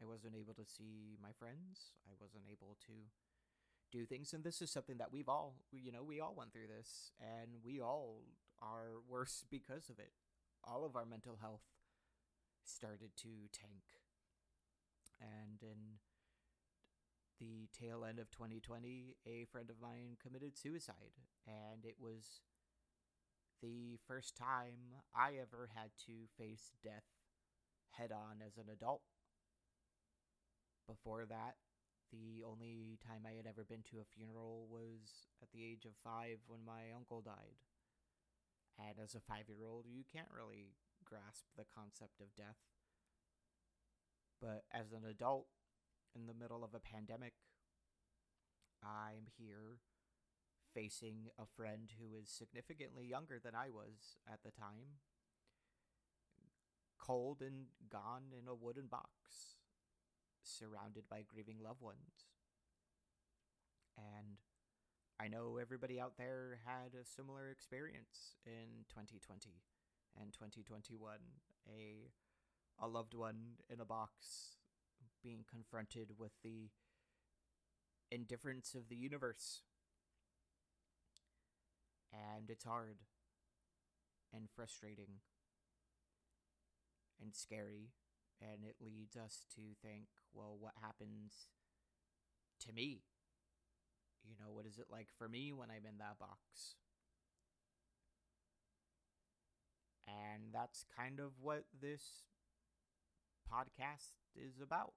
I 0.01 0.05
wasn't 0.05 0.35
able 0.35 0.53
to 0.53 0.65
see 0.65 1.17
my 1.21 1.31
friends. 1.37 1.91
I 2.07 2.13
wasn't 2.19 2.43
able 2.51 2.77
to 2.85 2.93
do 3.91 4.05
things. 4.05 4.33
And 4.33 4.43
this 4.43 4.61
is 4.61 4.71
something 4.71 4.97
that 4.97 5.11
we've 5.11 5.29
all, 5.29 5.55
you 5.71 5.91
know, 5.91 6.03
we 6.03 6.19
all 6.19 6.35
went 6.37 6.53
through 6.53 6.67
this 6.67 7.11
and 7.19 7.49
we 7.63 7.81
all 7.81 8.21
are 8.61 9.01
worse 9.07 9.43
because 9.51 9.89
of 9.89 9.99
it. 9.99 10.11
All 10.63 10.85
of 10.85 10.95
our 10.95 11.05
mental 11.05 11.37
health 11.41 11.63
started 12.65 13.11
to 13.17 13.29
tank. 13.53 13.83
And 15.19 15.61
in 15.61 15.97
the 17.39 17.69
tail 17.77 18.03
end 18.05 18.19
of 18.19 18.29
2020, 18.29 19.15
a 19.25 19.45
friend 19.45 19.69
of 19.69 19.81
mine 19.81 20.17
committed 20.21 20.57
suicide. 20.57 21.15
And 21.47 21.85
it 21.85 21.95
was 21.99 22.41
the 23.61 23.97
first 24.07 24.37
time 24.37 25.01
I 25.15 25.33
ever 25.41 25.69
had 25.73 25.89
to 26.05 26.29
face 26.37 26.71
death 26.83 27.05
head 27.91 28.11
on 28.11 28.45
as 28.45 28.57
an 28.57 28.71
adult. 28.71 29.01
Before 30.87 31.25
that, 31.25 31.55
the 32.11 32.43
only 32.47 32.99
time 33.05 33.27
I 33.27 33.35
had 33.35 33.47
ever 33.47 33.65
been 33.67 33.83
to 33.91 33.99
a 33.99 34.11
funeral 34.15 34.67
was 34.71 35.27
at 35.41 35.51
the 35.51 35.65
age 35.65 35.85
of 35.85 35.91
five 36.03 36.39
when 36.47 36.63
my 36.65 36.95
uncle 36.95 37.21
died. 37.21 37.59
And 38.79 38.95
as 39.01 39.15
a 39.15 39.19
five 39.19 39.49
year 39.49 39.65
old, 39.67 39.85
you 39.89 40.03
can't 40.05 40.31
really 40.31 40.77
grasp 41.03 41.45
the 41.57 41.65
concept 41.65 42.21
of 42.21 42.35
death. 42.37 42.61
But 44.39 44.63
as 44.71 44.93
an 44.93 45.03
adult, 45.09 45.47
in 46.15 46.27
the 46.27 46.37
middle 46.37 46.63
of 46.63 46.73
a 46.73 46.79
pandemic, 46.79 47.33
I'm 48.83 49.25
here 49.37 49.81
facing 50.77 51.33
a 51.39 51.45
friend 51.55 51.89
who 51.97 52.15
is 52.15 52.29
significantly 52.29 53.03
younger 53.03 53.39
than 53.43 53.55
I 53.55 53.69
was 53.69 54.21
at 54.31 54.43
the 54.43 54.51
time, 54.51 55.01
cold 56.99 57.41
and 57.41 57.65
gone 57.91 58.29
in 58.31 58.47
a 58.47 58.53
wooden 58.53 58.85
box, 58.85 59.57
surrounded 60.43 61.09
by 61.09 61.23
grieving 61.27 61.57
loved 61.63 61.81
ones. 61.81 62.29
And 63.97 64.37
I 65.19 65.27
know 65.27 65.57
everybody 65.59 65.99
out 65.99 66.13
there 66.15 66.59
had 66.63 66.93
a 66.93 67.03
similar 67.03 67.49
experience 67.49 68.37
in 68.45 68.85
2020 68.87 69.49
and 70.21 70.31
2021. 70.31 71.17
A 71.67 72.11
a 72.79 72.87
loved 72.87 73.15
one 73.15 73.57
in 73.71 73.79
a 73.81 73.85
box 73.85 74.59
being 75.23 75.43
confronted 75.49 76.11
with 76.19 76.33
the 76.43 76.69
indifference 78.11 78.75
of 78.75 78.89
the 78.89 78.95
universe. 78.95 79.63
And 82.11 82.49
it's 82.49 82.63
hard 82.63 82.97
and 84.33 84.49
frustrating 84.55 85.19
and 87.21 87.35
scary. 87.35 87.91
And 88.41 88.63
it 88.63 88.75
leads 88.79 89.15
us 89.17 89.45
to 89.55 89.61
think, 89.81 90.05
well, 90.33 90.55
what 90.59 90.73
happens 90.81 91.49
to 92.65 92.73
me? 92.73 93.01
You 94.23 94.35
know, 94.39 94.51
what 94.51 94.65
is 94.65 94.77
it 94.77 94.87
like 94.91 95.07
for 95.17 95.27
me 95.27 95.53
when 95.53 95.69
I'm 95.71 95.85
in 95.87 95.97
that 95.99 96.19
box? 96.19 96.75
And 100.07 100.53
that's 100.53 100.85
kind 100.95 101.19
of 101.19 101.31
what 101.41 101.65
this 101.81 102.23
podcast 103.51 104.13
is 104.35 104.59
about. 104.61 104.93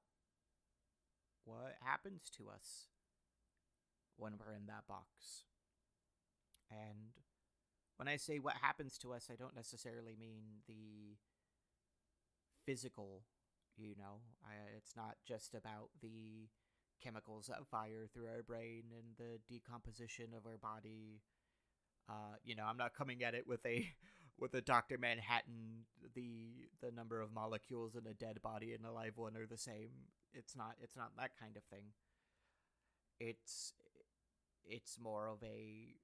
What 1.44 1.76
happens 1.82 2.30
to 2.36 2.48
us 2.48 2.88
when 4.16 4.34
we're 4.38 4.52
in 4.54 4.66
that 4.66 4.86
box? 4.86 5.44
And 6.70 7.12
when 7.96 8.08
I 8.08 8.16
say 8.16 8.38
what 8.38 8.56
happens 8.60 8.96
to 8.98 9.12
us, 9.12 9.28
I 9.30 9.36
don't 9.36 9.56
necessarily 9.56 10.16
mean 10.18 10.62
the 10.66 11.16
physical, 12.66 13.22
you 13.76 13.94
know. 13.98 14.20
I, 14.44 14.54
it's 14.76 14.96
not 14.96 15.16
just 15.26 15.54
about 15.54 15.90
the 16.00 16.48
chemicals 17.02 17.46
that 17.46 17.66
fire 17.70 18.06
through 18.12 18.26
our 18.26 18.42
brain 18.42 18.84
and 18.92 19.16
the 19.18 19.40
decomposition 19.48 20.26
of 20.36 20.46
our 20.46 20.58
body. 20.58 21.22
Uh, 22.08 22.36
you 22.44 22.54
know, 22.54 22.64
I'm 22.64 22.76
not 22.76 22.94
coming 22.94 23.22
at 23.22 23.34
it 23.34 23.46
with 23.46 23.64
a 23.66 23.86
with 24.38 24.54
a 24.54 24.60
Doctor 24.60 24.98
Manhattan. 24.98 25.84
The 26.14 26.68
the 26.80 26.90
number 26.92 27.20
of 27.20 27.32
molecules 27.32 27.94
in 27.94 28.06
a 28.06 28.14
dead 28.14 28.40
body 28.42 28.72
and 28.74 28.84
a 28.84 28.92
live 28.92 29.16
one 29.16 29.36
are 29.36 29.46
the 29.46 29.58
same. 29.58 29.90
It's 30.32 30.56
not. 30.56 30.74
It's 30.82 30.96
not 30.96 31.10
that 31.18 31.32
kind 31.38 31.56
of 31.56 31.62
thing. 31.64 31.92
It's 33.18 33.72
it's 34.64 34.98
more 34.98 35.28
of 35.28 35.42
a 35.42 35.94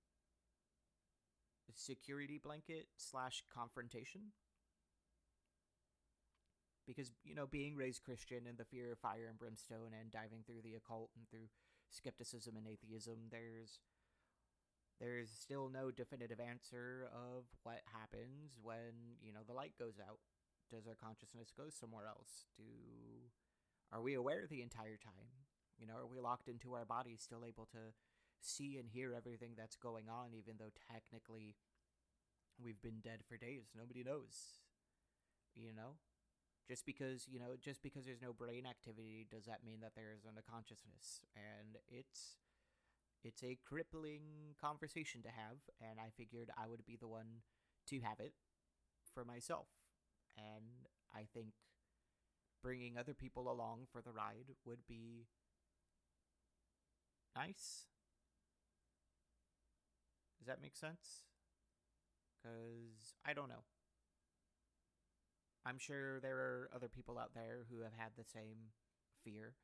security 1.74 2.38
blanket 2.42 2.86
slash 2.96 3.42
confrontation. 3.52 4.32
Because 6.86 7.10
you 7.24 7.34
know 7.34 7.46
being 7.46 7.74
raised 7.74 8.04
christian 8.04 8.46
and 8.46 8.56
the 8.56 8.64
fear 8.64 8.92
of 8.92 8.98
fire 9.00 9.26
and 9.28 9.36
brimstone 9.36 9.90
and 9.98 10.08
diving 10.08 10.44
through 10.46 10.62
the 10.62 10.74
occult 10.74 11.10
and 11.16 11.28
through 11.28 11.50
skepticism 11.90 12.54
and 12.56 12.64
atheism 12.68 13.26
there's 13.32 13.80
there's 15.00 15.30
still 15.30 15.68
no 15.68 15.90
definitive 15.90 16.40
answer 16.40 17.08
of 17.12 17.44
what 17.62 17.80
happens 17.92 18.56
when 18.62 19.20
you 19.20 19.32
know 19.32 19.44
the 19.46 19.52
light 19.52 19.74
goes 19.78 20.00
out. 20.00 20.18
Does 20.70 20.86
our 20.86 20.96
consciousness 20.96 21.52
go 21.56 21.64
somewhere 21.68 22.06
else? 22.06 22.46
Do 22.56 22.64
are 23.92 24.02
we 24.02 24.14
aware 24.14 24.46
the 24.48 24.62
entire 24.62 24.96
time? 24.96 25.44
You 25.78 25.86
know 25.86 25.96
are 25.96 26.06
we 26.06 26.20
locked 26.20 26.48
into 26.48 26.72
our 26.72 26.84
bodies 26.84 27.20
still 27.22 27.44
able 27.46 27.66
to 27.72 27.92
see 28.40 28.76
and 28.78 28.88
hear 28.88 29.14
everything 29.14 29.52
that's 29.56 29.76
going 29.76 30.08
on 30.08 30.30
even 30.34 30.54
though 30.58 30.72
technically 30.92 31.56
we've 32.62 32.80
been 32.80 33.00
dead 33.02 33.20
for 33.28 33.36
days. 33.36 33.72
Nobody 33.76 34.02
knows 34.02 34.60
you 35.54 35.72
know? 35.74 35.96
Just 36.68 36.86
because 36.86 37.26
you 37.28 37.38
know 37.38 37.54
just 37.60 37.82
because 37.82 38.06
there's 38.06 38.22
no 38.22 38.32
brain 38.32 38.66
activity 38.66 39.26
does 39.30 39.46
that 39.46 39.64
mean 39.64 39.80
that 39.82 39.94
there 39.96 40.12
isn't 40.16 40.38
a 40.38 40.42
consciousness 40.50 41.22
and 41.36 41.78
it's 41.88 42.38
it's 43.24 43.42
a 43.44 43.58
crippling 43.66 44.54
conversation 44.60 45.22
to 45.22 45.28
have 45.28 45.58
and 45.80 46.00
i 46.00 46.10
figured 46.16 46.50
i 46.58 46.66
would 46.68 46.84
be 46.86 46.96
the 46.96 47.08
one 47.08 47.42
to 47.88 48.00
have 48.00 48.20
it 48.20 48.34
for 49.14 49.24
myself. 49.24 49.68
And 50.38 50.88
i 51.14 51.26
think 51.34 51.54
bringing 52.62 52.98
other 52.98 53.14
people 53.14 53.50
along 53.50 53.86
for 53.90 54.02
the 54.02 54.12
ride 54.12 54.54
would 54.64 54.86
be 54.86 55.26
nice 57.36 57.86
does 60.46 60.54
that 60.54 60.62
make 60.62 60.76
sense 60.76 61.24
because 62.40 63.14
i 63.24 63.32
don't 63.32 63.48
know 63.48 63.64
I'm 65.64 65.78
sure 65.78 66.20
there 66.20 66.36
are 66.36 66.70
other 66.74 66.88
people 66.88 67.18
out 67.18 67.34
there 67.34 67.66
who 67.70 67.82
have 67.82 67.92
had 67.96 68.10
the 68.16 68.24
same 68.24 68.70
fear. 69.24 69.54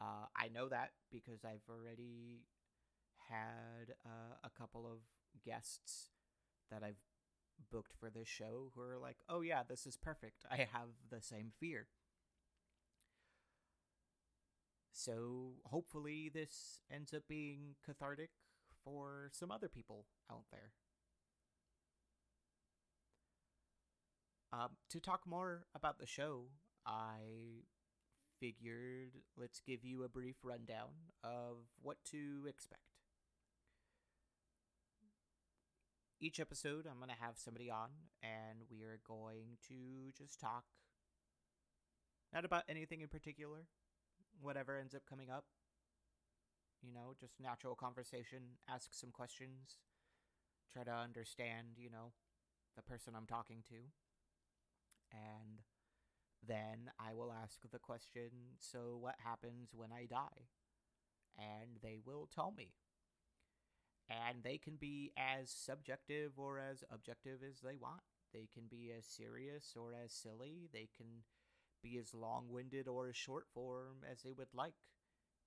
Uh, 0.00 0.26
I 0.36 0.48
know 0.48 0.68
that 0.68 0.92
because 1.10 1.44
I've 1.44 1.68
already 1.68 2.44
had 3.28 3.94
uh, 4.06 4.36
a 4.44 4.50
couple 4.50 4.86
of 4.86 5.00
guests 5.44 6.10
that 6.70 6.82
I've 6.84 7.00
booked 7.72 7.92
for 7.98 8.10
this 8.10 8.28
show 8.28 8.70
who 8.74 8.82
are 8.82 8.98
like, 8.98 9.18
"Oh 9.28 9.40
yeah, 9.40 9.62
this 9.68 9.86
is 9.86 9.96
perfect. 9.96 10.44
I 10.50 10.68
have 10.72 10.90
the 11.10 11.20
same 11.20 11.52
fear." 11.58 11.88
So 14.92 15.54
hopefully 15.64 16.30
this 16.32 16.80
ends 16.92 17.12
up 17.14 17.22
being 17.28 17.74
cathartic 17.84 18.30
for 18.84 19.30
some 19.32 19.50
other 19.50 19.68
people 19.68 20.06
out 20.30 20.44
there. 20.50 20.72
Um, 24.52 24.70
to 24.90 24.98
talk 24.98 25.22
more 25.26 25.66
about 25.74 25.98
the 25.98 26.06
show, 26.06 26.46
I 26.84 27.64
figured 28.40 29.12
let's 29.36 29.60
give 29.60 29.84
you 29.84 30.02
a 30.02 30.08
brief 30.08 30.36
rundown 30.42 31.12
of 31.22 31.58
what 31.82 31.98
to 32.10 32.46
expect. 32.48 32.82
Each 36.20 36.40
episode, 36.40 36.86
I'm 36.86 36.98
going 36.98 37.08
to 37.08 37.24
have 37.24 37.38
somebody 37.38 37.70
on, 37.70 37.90
and 38.22 38.60
we 38.70 38.82
are 38.82 39.00
going 39.06 39.56
to 39.68 40.12
just 40.18 40.40
talk 40.40 40.64
not 42.32 42.44
about 42.44 42.64
anything 42.68 43.00
in 43.00 43.08
particular, 43.08 43.66
whatever 44.40 44.76
ends 44.76 44.94
up 44.94 45.02
coming 45.08 45.30
up. 45.30 45.44
You 46.82 46.92
know, 46.92 47.14
just 47.18 47.40
natural 47.40 47.74
conversation, 47.74 48.58
ask 48.68 48.92
some 48.92 49.10
questions, 49.10 49.76
try 50.72 50.84
to 50.84 50.92
understand, 50.92 51.76
you 51.78 51.90
know, 51.90 52.12
the 52.76 52.82
person 52.82 53.14
I'm 53.16 53.26
talking 53.26 53.62
to. 53.70 53.76
And 55.12 55.60
then 56.46 56.90
I 56.98 57.14
will 57.14 57.32
ask 57.32 57.60
the 57.70 57.78
question 57.78 58.30
so, 58.58 58.96
what 59.00 59.16
happens 59.24 59.70
when 59.74 59.92
I 59.92 60.06
die? 60.06 60.48
And 61.38 61.80
they 61.82 61.98
will 62.04 62.28
tell 62.34 62.52
me. 62.56 62.72
And 64.10 64.42
they 64.42 64.58
can 64.58 64.76
be 64.76 65.12
as 65.16 65.50
subjective 65.50 66.32
or 66.38 66.58
as 66.58 66.84
objective 66.90 67.40
as 67.42 67.60
they 67.60 67.76
want. 67.76 68.02
They 68.32 68.46
can 68.52 68.64
be 68.68 68.92
as 68.96 69.06
serious 69.06 69.74
or 69.76 69.94
as 69.94 70.12
silly. 70.12 70.68
They 70.72 70.88
can 70.96 71.24
be 71.82 71.98
as 71.98 72.14
long 72.14 72.48
winded 72.50 72.88
or 72.88 73.08
as 73.08 73.16
short 73.16 73.46
form 73.54 74.04
as 74.10 74.22
they 74.22 74.32
would 74.32 74.52
like. 74.54 74.74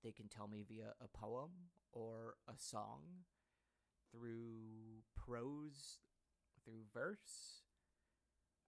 They 0.04 0.12
can 0.12 0.28
tell 0.28 0.48
me 0.48 0.66
via 0.68 0.94
a 1.02 1.08
poem 1.08 1.52
or 1.92 2.36
a 2.48 2.54
song, 2.58 3.02
through 4.12 5.04
prose, 5.16 6.00
through 6.64 6.84
verse, 6.94 7.62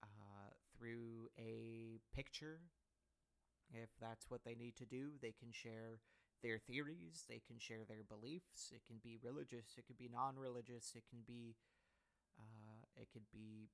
uh, 0.04 0.52
through 0.78 1.30
a 1.40 2.00
picture. 2.16 2.60
If 3.74 3.90
that's 4.00 4.30
what 4.30 4.44
they 4.46 4.56
need 4.56 4.76
to 4.78 4.86
do, 4.86 5.12
they 5.22 5.34
can 5.38 5.52
share 5.52 6.00
their 6.44 6.60
theories, 6.60 7.26
they 7.28 7.42
can 7.46 7.58
share 7.60 7.84
their 7.88 8.04
beliefs. 8.04 8.72
It 8.74 8.82
can 8.86 8.98
be 9.04 9.18
religious, 9.24 9.76
it 9.78 9.86
could 9.88 9.98
be 9.98 10.10
non 10.12 10.38
religious, 10.38 10.94
it 10.96 11.04
can 11.10 11.20
be, 11.26 11.56
uh, 12.40 12.86
it 12.96 13.08
could 13.12 13.26
be, 13.32 13.70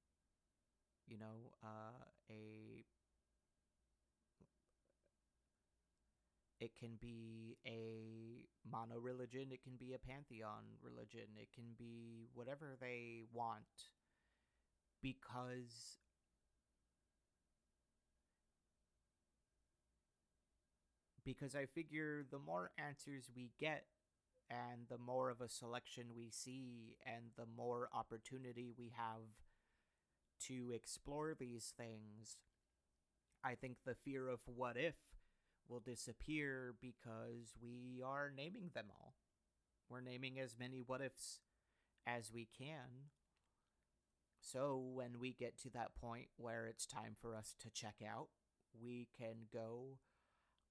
you 1.08 1.18
know, 1.18 1.52
uh, 1.64 2.06
a 2.30 2.51
It 6.62 6.72
can 6.80 6.92
be 7.02 7.58
a 7.66 8.46
mono 8.72 9.00
religion, 9.02 9.48
it 9.52 9.64
can 9.64 9.78
be 9.80 9.94
a 9.94 10.00
pantheon 10.00 10.78
religion, 10.84 11.28
it 11.36 11.50
can 11.54 11.74
be 11.78 12.30
whatever 12.36 12.78
they 12.80 13.24
want 13.34 13.66
because 15.02 15.98
because 21.24 21.56
I 21.56 21.66
figure 21.66 22.26
the 22.30 22.40
more 22.40 22.72
answers 22.78 23.30
we 23.36 23.52
get 23.60 23.86
and 24.50 24.88
the 24.90 24.98
more 24.98 25.30
of 25.30 25.42
a 25.42 25.50
selection 25.50 26.08
we 26.16 26.30
see 26.30 26.96
and 27.06 27.32
the 27.38 27.46
more 27.58 27.90
opportunity 27.94 28.72
we 28.78 28.92
have 28.96 29.22
to 30.48 30.72
explore 30.74 31.36
these 31.40 31.74
things, 31.78 32.38
I 33.44 33.56
think 33.56 33.78
the 33.86 33.96
fear 33.96 34.28
of 34.30 34.40
what 34.46 34.78
if 34.78 34.96
will 35.72 35.80
disappear 35.80 36.76
because 36.82 37.56
we 37.62 38.04
are 38.06 38.32
naming 38.36 38.72
them 38.74 38.88
all. 38.92 39.16
We're 39.90 40.02
naming 40.02 40.40
as 40.40 40.58
many 40.60 40.84
what 40.86 41.02
ifs 41.02 41.40
as 42.06 42.32
we 42.32 42.48
can. 42.58 43.10
So 44.42 44.78
when 44.78 45.20
we 45.20 45.34
get 45.34 45.58
to 45.60 45.70
that 45.72 45.96
point 45.96 46.28
where 46.36 46.66
it's 46.68 46.86
time 46.86 47.16
for 47.20 47.36
us 47.36 47.56
to 47.62 47.70
check 47.70 47.96
out, 48.06 48.28
we 48.82 49.08
can 49.18 49.48
go, 49.54 49.98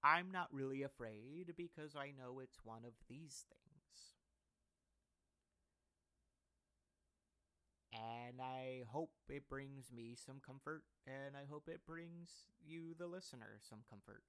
I'm 0.03 0.31
not 0.31 0.53
really 0.53 0.83
afraid 0.83 1.55
because 1.57 1.97
I 1.97 2.13
know 2.17 2.41
it's 2.41 2.59
one 2.65 2.85
of 2.85 2.93
these 3.09 3.45
things. 3.49 4.17
And 7.93 8.41
I 8.41 8.85
hope 8.91 9.11
it 9.29 9.49
brings 9.49 9.91
me 9.93 10.15
some 10.15 10.41
comfort, 10.45 10.83
and 11.07 11.37
I 11.37 11.45
hope 11.51 11.69
it 11.69 11.85
brings 11.87 12.31
you, 12.65 12.95
the 12.99 13.07
listener, 13.07 13.59
some 13.69 13.81
comfort. 13.89 14.23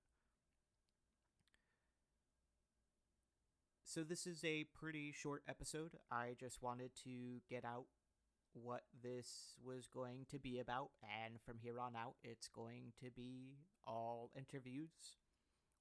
So, 3.93 4.06
this 4.06 4.25
is 4.25 4.41
a 4.45 4.63
pretty 4.73 5.12
short 5.12 5.43
episode. 5.49 5.97
I 6.10 6.38
just 6.39 6.63
wanted 6.63 6.91
to 7.04 7.41
get 7.49 7.65
out 7.65 7.88
what 8.54 8.84
this 9.04 9.58
was 9.62 9.89
going 9.93 10.27
to 10.30 10.39
be 10.39 10.60
about, 10.60 10.91
and 11.04 11.41
from 11.41 11.58
here 11.62 11.77
on 11.77 11.93
out, 11.93 12.13
it's 12.23 12.47
going 12.47 12.93
to 13.04 13.12
be 13.12 13.58
all 13.86 14.32
interviews 14.34 15.17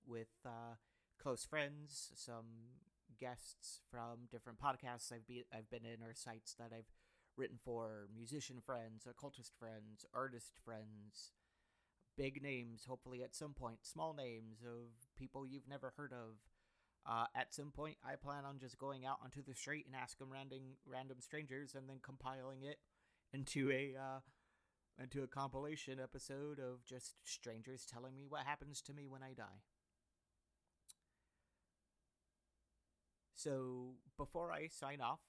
with 0.05 0.27
uh, 0.45 0.75
close 1.23 1.45
friends, 1.45 2.11
some 2.17 2.81
guests 3.21 3.81
from 3.89 4.27
different 4.29 4.59
podcasts 4.59 5.13
I've 5.13 5.29
be 5.29 5.45
I've 5.55 5.71
been 5.71 5.87
in 5.87 6.03
or 6.03 6.13
sites 6.13 6.57
that 6.59 6.73
I've 6.77 6.91
written 7.37 7.61
for, 7.65 8.09
musician 8.13 8.57
friends, 8.61 9.07
occultist 9.09 9.53
friends, 9.57 10.05
artist 10.13 10.55
friends, 10.65 11.31
big 12.17 12.43
names, 12.43 12.87
hopefully 12.89 13.23
at 13.23 13.37
some 13.37 13.55
point, 13.55 13.79
small 13.83 14.15
names 14.15 14.65
of 14.67 14.89
people 15.17 15.47
you've 15.47 15.69
never 15.69 15.93
heard 15.97 16.13
of. 16.13 16.50
Uh, 17.09 17.27
at 17.35 17.55
some 17.55 17.71
point, 17.71 17.97
I 18.05 18.17
plan 18.17 18.45
on 18.45 18.59
just 18.59 18.79
going 18.79 19.07
out 19.07 19.19
onto 19.25 19.43
the 19.43 19.55
street 19.55 19.87
and 19.87 19.95
asking 19.97 20.29
random 20.31 20.77
random 20.87 21.19
strangers, 21.21 21.75
and 21.75 21.89
then 21.89 21.99
compiling 22.03 22.63
it 22.63 22.79
into 23.33 23.71
a 23.71 23.95
uh, 23.99 24.21
into 25.03 25.23
a 25.23 25.27
compilation 25.27 25.99
episode 26.01 26.59
of 26.59 26.85
just 26.85 27.15
strangers 27.25 27.87
telling 27.87 28.15
me 28.15 28.27
what 28.29 28.43
happens 28.47 28.83
to 28.83 28.93
me 28.93 29.07
when 29.09 29.23
I 29.23 29.33
die. 29.33 29.63
So 33.35 33.95
before 34.19 34.53
I 34.53 34.69
sign 34.69 35.01
off, 35.01 35.21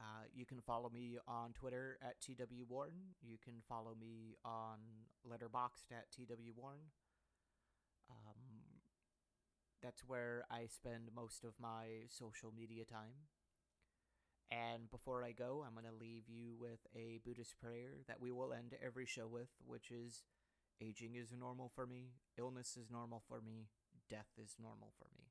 uh, 0.00 0.26
you 0.32 0.46
can 0.46 0.60
follow 0.60 0.88
me 0.88 1.18
on 1.26 1.52
Twitter 1.52 1.98
at 2.00 2.20
TW 2.20 2.62
Worn. 2.68 2.92
You 3.22 3.38
can 3.42 3.54
follow 3.68 3.96
me 3.98 4.36
on 4.44 4.78
Letterboxd 5.28 5.90
at 5.90 6.10
TW 6.12 6.52
Worn. 6.56 6.78
Um, 8.10 8.53
that's 9.84 10.02
where 10.06 10.44
I 10.50 10.66
spend 10.66 11.10
most 11.14 11.44
of 11.44 11.52
my 11.60 12.08
social 12.08 12.52
media 12.56 12.84
time. 12.84 13.28
And 14.50 14.90
before 14.90 15.22
I 15.22 15.32
go, 15.32 15.64
I'm 15.66 15.74
going 15.74 15.84
to 15.84 16.00
leave 16.00 16.24
you 16.28 16.54
with 16.58 16.80
a 16.94 17.18
Buddhist 17.24 17.58
prayer 17.60 18.00
that 18.08 18.20
we 18.20 18.32
will 18.32 18.52
end 18.52 18.74
every 18.84 19.04
show 19.04 19.26
with, 19.26 19.48
which 19.66 19.90
is 19.90 20.22
aging 20.80 21.16
is 21.16 21.32
normal 21.38 21.70
for 21.74 21.86
me, 21.86 22.12
illness 22.38 22.76
is 22.76 22.90
normal 22.90 23.22
for 23.28 23.40
me, 23.40 23.68
death 24.08 24.30
is 24.42 24.56
normal 24.60 24.92
for 24.98 25.08
me. 25.16 25.24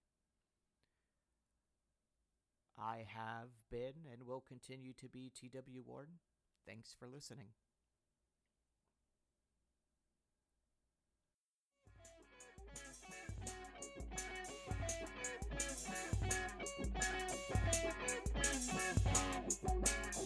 I 2.78 3.06
have 3.08 3.50
been 3.72 4.06
and 4.12 4.26
will 4.26 4.44
continue 4.46 4.94
to 4.94 5.08
be 5.08 5.32
TW 5.34 5.82
Worn. 5.86 6.20
Thanks 6.66 6.96
for 6.98 7.08
listening. 7.08 7.50
You. 19.65 20.23